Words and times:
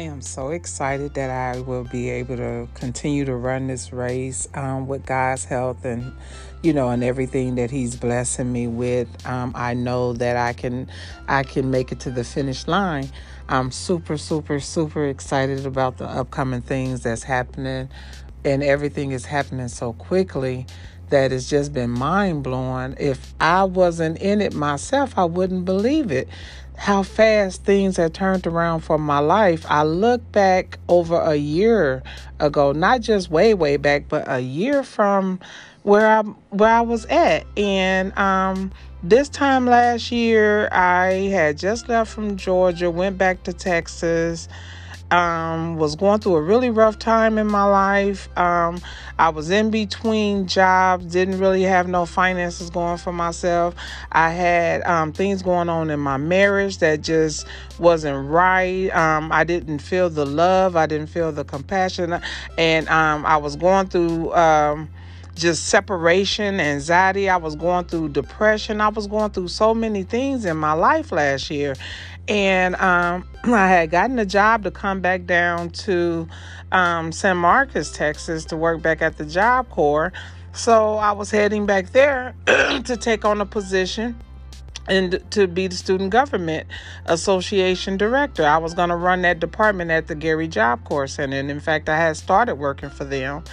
I 0.00 0.04
am 0.04 0.22
so 0.22 0.48
excited 0.48 1.12
that 1.12 1.28
I 1.28 1.60
will 1.60 1.84
be 1.84 2.08
able 2.08 2.38
to 2.38 2.66
continue 2.72 3.26
to 3.26 3.36
run 3.36 3.66
this 3.66 3.92
race 3.92 4.48
um, 4.54 4.86
with 4.86 5.04
God's 5.04 5.44
help 5.44 5.84
and, 5.84 6.14
you 6.62 6.72
know, 6.72 6.88
and 6.88 7.04
everything 7.04 7.56
that 7.56 7.70
He's 7.70 7.96
blessing 7.96 8.50
me 8.50 8.66
with. 8.66 9.08
Um, 9.26 9.52
I 9.54 9.74
know 9.74 10.14
that 10.14 10.38
I 10.38 10.54
can, 10.54 10.88
I 11.28 11.42
can 11.42 11.70
make 11.70 11.92
it 11.92 12.00
to 12.00 12.10
the 12.10 12.24
finish 12.24 12.66
line. 12.66 13.10
I'm 13.50 13.70
super, 13.70 14.16
super, 14.16 14.58
super 14.58 15.04
excited 15.04 15.66
about 15.66 15.98
the 15.98 16.06
upcoming 16.06 16.62
things 16.62 17.02
that's 17.02 17.22
happening, 17.22 17.90
and 18.42 18.62
everything 18.62 19.12
is 19.12 19.26
happening 19.26 19.68
so 19.68 19.92
quickly 19.92 20.66
that 21.10 21.30
has 21.30 21.48
just 21.48 21.72
been 21.72 21.90
mind 21.90 22.42
blowing. 22.42 22.96
If 22.98 23.34
I 23.40 23.64
wasn't 23.64 24.18
in 24.18 24.40
it 24.40 24.54
myself, 24.54 25.16
I 25.16 25.24
wouldn't 25.24 25.64
believe 25.64 26.10
it 26.10 26.28
how 26.80 27.02
fast 27.02 27.62
things 27.64 27.98
have 27.98 28.14
turned 28.14 28.46
around 28.46 28.80
for 28.80 28.96
my 28.96 29.18
life. 29.18 29.66
I 29.68 29.82
look 29.82 30.32
back 30.32 30.78
over 30.88 31.20
a 31.20 31.36
year 31.36 32.02
ago, 32.38 32.72
not 32.72 33.02
just 33.02 33.30
way, 33.30 33.52
way 33.52 33.76
back, 33.76 34.08
but 34.08 34.24
a 34.26 34.40
year 34.40 34.82
from 34.82 35.40
where 35.82 36.06
I 36.06 36.22
where 36.22 36.70
I 36.72 36.80
was 36.80 37.04
at. 37.06 37.44
And 37.58 38.16
um 38.18 38.72
this 39.02 39.28
time 39.28 39.66
last 39.66 40.10
year 40.10 40.68
I 40.72 41.28
had 41.30 41.58
just 41.58 41.88
left 41.88 42.12
from 42.12 42.36
Georgia, 42.36 42.90
went 42.90 43.18
back 43.18 43.42
to 43.42 43.52
Texas 43.52 44.48
um, 45.10 45.76
was 45.76 45.96
going 45.96 46.20
through 46.20 46.36
a 46.36 46.42
really 46.42 46.70
rough 46.70 46.98
time 46.98 47.38
in 47.38 47.46
my 47.46 47.64
life. 47.64 48.28
Um, 48.38 48.80
I 49.18 49.28
was 49.28 49.50
in 49.50 49.70
between 49.70 50.46
jobs, 50.46 51.06
didn't 51.06 51.38
really 51.38 51.62
have 51.62 51.88
no 51.88 52.06
finances 52.06 52.70
going 52.70 52.98
for 52.98 53.12
myself. 53.12 53.74
I 54.12 54.30
had 54.30 54.82
um, 54.82 55.12
things 55.12 55.42
going 55.42 55.68
on 55.68 55.90
in 55.90 56.00
my 56.00 56.16
marriage 56.16 56.78
that 56.78 57.02
just 57.02 57.46
wasn't 57.78 58.28
right. 58.28 58.88
Um, 58.90 59.30
I 59.32 59.44
didn't 59.44 59.80
feel 59.80 60.10
the 60.10 60.26
love, 60.26 60.76
I 60.76 60.86
didn't 60.86 61.08
feel 61.08 61.32
the 61.32 61.44
compassion, 61.44 62.20
and 62.56 62.88
um, 62.88 63.26
I 63.26 63.36
was 63.36 63.56
going 63.56 63.88
through 63.88 64.32
um, 64.34 64.88
just 65.40 65.66
separation, 65.66 66.60
anxiety. 66.60 67.28
I 67.28 67.38
was 67.38 67.56
going 67.56 67.86
through 67.86 68.10
depression. 68.10 68.80
I 68.80 68.88
was 68.88 69.06
going 69.06 69.30
through 69.30 69.48
so 69.48 69.74
many 69.74 70.02
things 70.02 70.44
in 70.44 70.56
my 70.56 70.74
life 70.74 71.10
last 71.10 71.50
year. 71.50 71.74
And 72.28 72.76
um, 72.76 73.26
I 73.44 73.66
had 73.66 73.90
gotten 73.90 74.18
a 74.18 74.26
job 74.26 74.62
to 74.64 74.70
come 74.70 75.00
back 75.00 75.24
down 75.24 75.70
to 75.70 76.28
um, 76.70 77.10
San 77.10 77.38
Marcos, 77.38 77.90
Texas 77.90 78.44
to 78.46 78.56
work 78.56 78.82
back 78.82 79.02
at 79.02 79.16
the 79.16 79.24
Job 79.24 79.68
Corps. 79.70 80.12
So 80.52 80.96
I 80.96 81.12
was 81.12 81.30
heading 81.30 81.64
back 81.64 81.90
there 81.92 82.34
to 82.46 82.96
take 83.00 83.24
on 83.24 83.40
a 83.40 83.46
position 83.46 84.20
and 84.88 85.22
to 85.30 85.46
be 85.46 85.68
the 85.68 85.76
student 85.76 86.10
government 86.10 86.66
association 87.06 87.96
director. 87.96 88.44
I 88.44 88.58
was 88.58 88.74
going 88.74 88.88
to 88.88 88.96
run 88.96 89.22
that 89.22 89.38
department 89.38 89.90
at 89.90 90.08
the 90.08 90.14
Gary 90.14 90.48
Job 90.48 90.84
Corps 90.84 91.06
Center. 91.06 91.38
And 91.38 91.50
in 91.50 91.60
fact, 91.60 91.88
I 91.88 91.96
had 91.96 92.16
started 92.16 92.56
working 92.56 92.90
for 92.90 93.04
them 93.04 93.44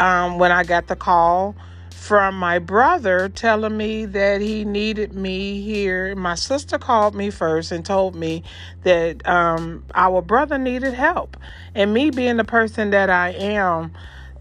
um, 0.00 0.38
when 0.38 0.52
I 0.52 0.64
got 0.64 0.88
the 0.88 0.96
call 0.96 1.54
from 1.92 2.34
my 2.34 2.58
brother 2.58 3.28
telling 3.28 3.76
me 3.76 4.06
that 4.06 4.40
he 4.40 4.64
needed 4.64 5.14
me 5.14 5.60
here. 5.60 6.16
My 6.16 6.34
sister 6.34 6.78
called 6.78 7.14
me 7.14 7.30
first 7.30 7.72
and 7.72 7.84
told 7.84 8.16
me 8.16 8.42
that 8.84 9.26
um, 9.28 9.84
our 9.94 10.22
brother 10.22 10.58
needed 10.58 10.94
help. 10.94 11.36
And 11.74 11.94
me 11.94 12.10
being 12.10 12.38
the 12.38 12.44
person 12.44 12.90
that 12.90 13.10
I 13.10 13.30
am, 13.30 13.92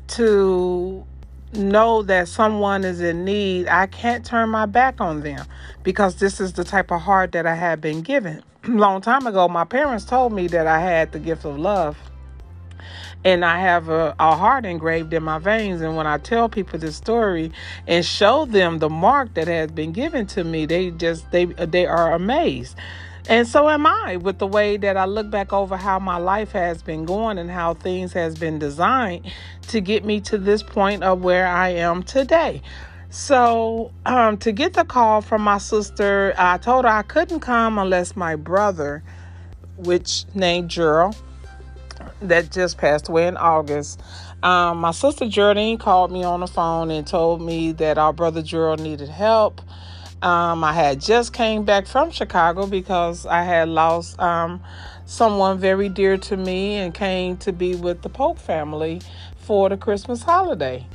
to 0.10 1.06
know 1.54 2.02
that 2.04 2.28
someone 2.28 2.84
is 2.84 3.02
in 3.02 3.26
need, 3.26 3.68
I 3.68 3.88
can't 3.88 4.26
turn 4.26 4.50
my 4.50 4.66
back 4.66 5.02
on 5.02 5.22
them 5.22 5.46
because 5.84 6.16
this 6.16 6.40
is 6.40 6.54
the 6.54 6.64
type 6.64 6.92
of 6.92 7.02
heart 7.02 7.32
that 7.34 7.46
I 7.46 7.56
have 7.56 7.82
been 7.82 8.02
given. 8.02 8.44
Long 8.68 9.02
time 9.02 9.28
ago, 9.28 9.48
my 9.48 9.66
parents 9.66 10.06
told 10.06 10.34
me 10.34 10.48
that 10.48 10.68
I 10.68 10.80
had 10.80 11.12
the 11.12 11.20
gift 11.20 11.46
of 11.46 11.60
love 11.60 11.98
and 13.24 13.44
I 13.44 13.60
have 13.60 13.90
a, 13.90 14.16
a 14.20 14.36
heart 14.36 14.66
engraved 14.66 15.14
in 15.14 15.24
my 15.24 15.40
veins. 15.40 15.82
And 15.82 15.96
when 15.96 16.08
I 16.08 16.18
tell 16.18 16.50
people 16.50 16.80
this 16.80 16.96
story 16.96 17.52
and 17.88 18.06
show 18.06 18.46
them 18.46 18.80
the 18.80 18.90
mark 18.90 19.34
that 19.34 19.48
has 19.48 19.72
been 19.72 19.92
given 19.92 20.28
to 20.28 20.44
me, 20.44 20.66
they 20.66 20.92
just 20.92 21.30
they 21.32 21.46
they 21.46 21.86
are 21.86 22.14
amazed. 22.14 22.76
And 23.28 23.48
so 23.48 23.70
am 23.70 23.86
I 23.86 24.18
with 24.18 24.40
the 24.40 24.48
way 24.48 24.78
that 24.78 24.98
I 24.98 25.06
look 25.06 25.30
back 25.30 25.54
over 25.54 25.78
how 25.78 26.00
my 26.00 26.18
life 26.18 26.52
has 26.54 26.82
been 26.82 27.06
going 27.06 27.38
and 27.38 27.52
how 27.52 27.76
things 27.76 28.12
has 28.14 28.36
been 28.36 28.58
designed 28.58 29.32
to 29.68 29.82
get 29.82 30.04
me 30.04 30.20
to 30.22 30.38
this 30.40 30.64
point 30.64 31.04
of 31.04 31.22
where 31.22 31.46
I 31.46 31.70
am 31.70 32.02
today. 32.02 32.64
So, 33.12 33.92
um, 34.06 34.38
to 34.38 34.52
get 34.52 34.74
the 34.74 34.86
call 34.86 35.22
from 35.22 35.42
my 35.42 35.58
sister, 35.58 36.34
I 36.38 36.58
told 36.58 36.86
her 36.86 36.92
I 36.92 37.02
couldn't 37.02 37.40
come 37.40 37.80
unless 37.80 38.16
my 38.16 38.36
brother, 38.36 39.04
which 39.78 40.26
named 40.36 40.70
Gerald, 40.70 41.16
that 42.22 42.52
just 42.52 42.78
passed 42.78 43.10
away 43.10 43.28
in 43.28 43.38
August. 43.38 44.02
Um, 44.42 44.80
my 44.80 44.92
sister 44.92 45.28
Geraldine 45.28 45.78
called 45.78 46.12
me 46.12 46.24
on 46.24 46.40
the 46.40 46.48
phone 46.48 46.92
and 46.92 47.06
told 47.06 47.42
me 47.42 47.72
that 47.74 47.98
our 47.98 48.14
brother 48.14 48.42
Gerald 48.42 48.80
needed 48.80 49.10
help. 49.10 49.62
Um, 50.22 50.64
I 50.64 50.74
had 50.74 51.00
just 51.00 51.32
came 51.32 51.64
back 51.64 51.88
from 51.88 52.12
Chicago 52.12 52.68
because 52.68 53.26
I 53.26 53.44
had 53.44 53.70
lost 53.70 54.20
um, 54.20 54.62
someone 55.06 55.60
very 55.60 55.88
dear 55.88 56.18
to 56.18 56.38
me 56.38 56.76
and 56.76 56.94
came 56.94 57.38
to 57.38 57.54
be 57.54 57.76
with 57.76 58.02
the 58.02 58.10
Polk 58.10 58.38
family 58.38 59.02
for 59.50 59.68
the 59.68 59.76
Christmas 59.76 60.22
holiday 60.22 60.86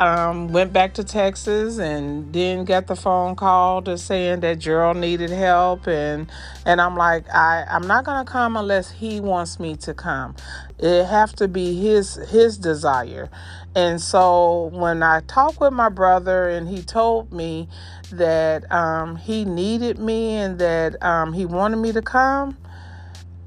um, 0.00 0.48
went 0.48 0.72
back 0.72 0.94
to 0.94 1.04
Texas 1.04 1.78
and 1.78 2.32
then 2.32 2.64
got 2.64 2.88
the 2.88 2.96
phone 2.96 3.36
call 3.36 3.82
to 3.82 3.96
saying 3.96 4.40
that 4.40 4.58
Gerald 4.58 4.96
needed 4.96 5.30
help 5.30 5.86
and 5.86 6.28
and 6.66 6.80
I'm 6.80 6.96
like 6.96 7.28
I 7.32 7.64
I'm 7.70 7.86
not 7.86 8.04
gonna 8.04 8.24
come 8.24 8.56
unless 8.56 8.90
he 8.90 9.20
wants 9.20 9.60
me 9.60 9.76
to 9.76 9.94
come. 9.94 10.34
It 10.80 11.04
have 11.04 11.34
to 11.34 11.46
be 11.46 11.76
his 11.76 12.16
his 12.30 12.58
desire. 12.58 13.30
And 13.76 14.00
so 14.00 14.70
when 14.72 15.04
I 15.04 15.20
talked 15.20 15.60
with 15.60 15.72
my 15.72 15.88
brother 15.88 16.48
and 16.48 16.66
he 16.66 16.82
told 16.82 17.32
me 17.32 17.68
that 18.10 18.72
um, 18.72 19.14
he 19.14 19.44
needed 19.44 20.00
me 20.00 20.32
and 20.32 20.58
that 20.58 21.00
um, 21.00 21.32
he 21.32 21.46
wanted 21.46 21.76
me 21.76 21.92
to 21.92 22.02
come, 22.02 22.56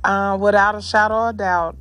uh, 0.04 0.38
without 0.40 0.76
a 0.76 0.82
shadow 0.82 1.30
of 1.30 1.38
doubt, 1.38 1.76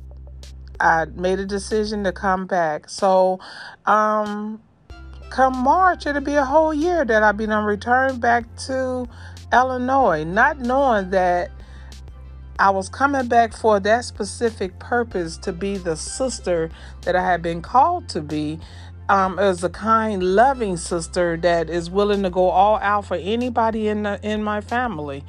I 0.83 1.05
made 1.05 1.39
a 1.39 1.45
decision 1.45 2.03
to 2.03 2.11
come 2.11 2.45
back. 2.45 2.89
So, 2.89 3.39
um, 3.85 4.61
come 5.29 5.57
March, 5.57 6.05
it'll 6.05 6.21
be 6.21 6.35
a 6.35 6.43
whole 6.43 6.73
year 6.73 7.05
that 7.05 7.23
I've 7.23 7.37
been 7.37 7.51
on 7.51 7.63
return 7.63 8.19
back 8.19 8.43
to 8.67 9.07
Illinois, 9.53 10.25
not 10.25 10.59
knowing 10.59 11.09
that 11.11 11.51
I 12.59 12.69
was 12.69 12.89
coming 12.89 13.27
back 13.27 13.53
for 13.53 13.79
that 13.79 14.03
specific 14.03 14.77
purpose 14.77 15.37
to 15.37 15.53
be 15.53 15.77
the 15.77 15.95
sister 15.95 16.69
that 17.03 17.15
I 17.15 17.23
had 17.23 17.41
been 17.41 17.61
called 17.61 18.09
to 18.09 18.21
be. 18.21 18.59
Um, 19.09 19.37
as 19.37 19.63
a 19.63 19.69
kind, 19.69 20.23
loving 20.23 20.77
sister 20.77 21.35
that 21.37 21.69
is 21.69 21.89
willing 21.89 22.23
to 22.23 22.29
go 22.29 22.49
all 22.49 22.77
out 22.77 23.05
for 23.05 23.15
anybody 23.15 23.89
in 23.89 24.03
the, 24.03 24.17
in 24.23 24.41
my 24.43 24.61
family. 24.61 25.23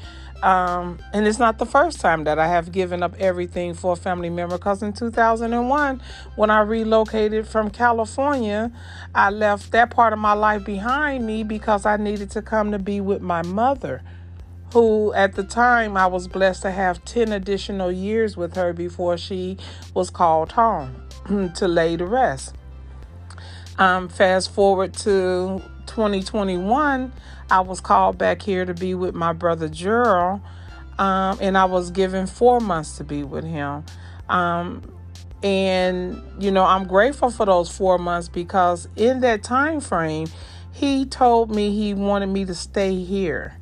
Um, 0.44 0.98
and 1.14 1.26
it's 1.26 1.38
not 1.38 1.56
the 1.56 1.64
first 1.64 2.00
time 2.00 2.24
that 2.24 2.38
I 2.38 2.46
have 2.46 2.70
given 2.70 3.02
up 3.02 3.14
everything 3.18 3.72
for 3.72 3.94
a 3.94 3.96
family 3.96 4.28
member 4.28 4.58
because 4.58 4.82
in 4.82 4.92
2001, 4.92 6.02
when 6.36 6.50
I 6.50 6.60
relocated 6.60 7.48
from 7.48 7.70
California, 7.70 8.70
I 9.14 9.30
left 9.30 9.72
that 9.72 9.90
part 9.90 10.12
of 10.12 10.18
my 10.18 10.34
life 10.34 10.62
behind 10.62 11.26
me 11.26 11.44
because 11.44 11.86
I 11.86 11.96
needed 11.96 12.30
to 12.32 12.42
come 12.42 12.72
to 12.72 12.78
be 12.78 13.00
with 13.00 13.22
my 13.22 13.40
mother, 13.40 14.02
who 14.74 15.14
at 15.14 15.34
the 15.34 15.44
time 15.44 15.96
I 15.96 16.06
was 16.06 16.28
blessed 16.28 16.60
to 16.62 16.70
have 16.70 17.02
10 17.06 17.32
additional 17.32 17.90
years 17.90 18.36
with 18.36 18.54
her 18.56 18.74
before 18.74 19.16
she 19.16 19.56
was 19.94 20.10
called 20.10 20.52
home 20.52 21.08
to 21.54 21.66
lay 21.66 21.96
to 21.96 22.04
rest. 22.04 22.54
Um, 23.78 24.08
fast 24.08 24.52
forward 24.52 24.94
to 24.94 25.60
2021, 25.86 27.12
I 27.50 27.60
was 27.60 27.80
called 27.80 28.18
back 28.18 28.40
here 28.40 28.64
to 28.64 28.72
be 28.72 28.94
with 28.94 29.14
my 29.14 29.32
brother 29.32 29.68
Gerald, 29.68 30.40
um, 30.98 31.38
and 31.40 31.58
I 31.58 31.64
was 31.64 31.90
given 31.90 32.26
four 32.26 32.60
months 32.60 32.96
to 32.98 33.04
be 33.04 33.24
with 33.24 33.44
him. 33.44 33.84
Um, 34.28 34.82
and 35.42 36.22
you 36.38 36.52
know, 36.52 36.64
I'm 36.64 36.86
grateful 36.86 37.30
for 37.30 37.46
those 37.46 37.68
four 37.68 37.98
months 37.98 38.28
because 38.28 38.88
in 38.96 39.20
that 39.20 39.42
time 39.42 39.80
frame, 39.80 40.28
he 40.72 41.04
told 41.04 41.54
me 41.54 41.74
he 41.74 41.94
wanted 41.94 42.28
me 42.28 42.44
to 42.44 42.54
stay 42.54 43.02
here, 43.02 43.56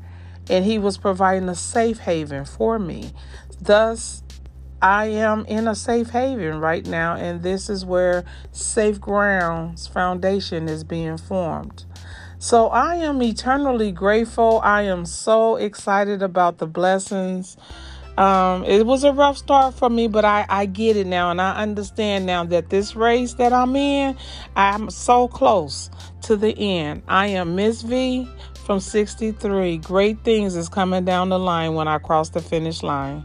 and 0.51 0.65
he 0.65 0.79
was 0.79 0.99
providing 0.99 1.49
a 1.49 1.55
safe 1.55 1.99
haven 2.01 2.45
for 2.45 2.79
me. 2.79 3.13
Thus, 3.61 4.23
I 4.83 5.07
am 5.07 5.47
in 5.47 5.69
a 5.69 5.77
safe 5.77 6.11
haven 6.11 6.59
right 6.59 6.85
now, 6.85 7.15
and 7.15 7.41
this 7.41 7.71
is 7.71 7.85
where 7.85 8.25
Safe 8.51 9.01
Grounds 9.01 9.87
Foundation 9.87 10.69
is 10.69 10.83
being 10.83 11.19
formed. 11.19 11.85
So 12.41 12.67
I 12.67 12.97
am 12.97 13.23
eternally 13.23 13.93
grateful. 13.93 14.61
I 14.65 14.83
am 14.83 15.07
so 15.07 15.55
excited 15.55 16.21
about 16.21 16.59
the 16.59 16.67
blessings. 16.67 17.57
Um, 18.19 18.65
it 18.65 18.85
was 18.85 19.05
a 19.05 19.13
rough 19.13 19.39
start 19.39 19.75
for 19.75 19.89
me, 19.89 20.09
but 20.09 20.25
I, 20.25 20.45
I 20.49 20.67
get 20.67 20.97
it 20.97 21.07
now 21.07 21.31
and 21.31 21.41
I 21.41 21.63
understand 21.63 22.27
now 22.27 22.45
that 22.47 22.69
this 22.69 22.97
race 22.97 23.35
that 23.35 23.53
I'm 23.53 23.77
in, 23.77 24.17
I'm 24.57 24.91
so 24.91 25.29
close 25.29 25.91
to 26.23 26.37
the 26.37 26.59
end. 26.59 27.03
I 27.07 27.29
am 27.29 27.55
Miss 27.55 27.83
V 27.83 28.29
from 28.65 28.81
63. 28.81 29.79
Great 29.79 30.25
things 30.25 30.57
is 30.57 30.69
coming 30.69 31.05
down 31.05 31.29
the 31.29 31.39
line 31.39 31.75
when 31.75 31.87
I 31.87 31.99
cross 31.99 32.31
the 32.31 32.43
finish 32.43 32.83
line. 32.83 33.25